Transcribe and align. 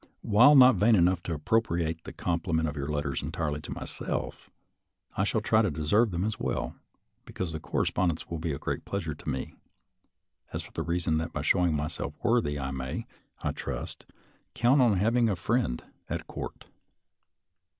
While 0.23 0.55
not 0.55 0.77
vain 0.77 0.95
enough 0.95 1.21
to 1.21 1.33
appropriate 1.35 2.05
the 2.05 2.11
compliment 2.11 2.67
of 2.67 2.75
your 2.75 2.87
letters 2.87 3.21
entirely 3.21 3.61
to 3.61 3.71
myself, 3.71 4.49
I 5.15 5.23
shall 5.23 5.41
try 5.41 5.61
to 5.61 5.69
deserve 5.69 6.09
them 6.09 6.23
as 6.23 6.39
well, 6.39 6.75
because 7.23 7.53
the 7.53 7.59
correspondence 7.59 8.27
will 8.27 8.39
be 8.39 8.51
a 8.51 8.57
great 8.57 8.83
pleasure 8.83 9.13
to 9.13 9.29
me, 9.29 9.53
as 10.53 10.63
for 10.63 10.71
the 10.71 10.81
reason 10.81 11.19
that 11.19 11.33
by 11.33 11.43
showing 11.43 11.75
myself 11.75 12.15
worthy 12.23 12.57
I 12.57 12.71
may, 12.71 13.05
I 13.43 13.51
trust, 13.51 14.05
count 14.55 14.81
on 14.81 14.97
having 14.97 15.29
a 15.29 15.35
friend 15.35 15.83
"at 16.09 16.25
court." 16.25 16.65